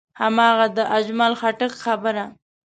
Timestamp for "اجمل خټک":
0.97-1.73